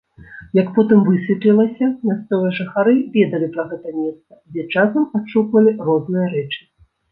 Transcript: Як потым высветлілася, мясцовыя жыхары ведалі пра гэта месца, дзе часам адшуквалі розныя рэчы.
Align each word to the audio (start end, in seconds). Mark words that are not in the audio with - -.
Як 0.59 0.69
потым 0.77 1.03
высветлілася, 1.09 1.89
мясцовыя 2.11 2.55
жыхары 2.61 2.93
ведалі 3.17 3.51
пра 3.59 3.67
гэта 3.75 3.95
месца, 4.01 4.31
дзе 4.57 4.67
часам 4.75 5.07
адшуквалі 5.23 5.77
розныя 5.87 6.27
рэчы. 6.35 6.61